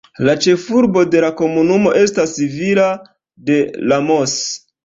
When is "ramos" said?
3.93-4.39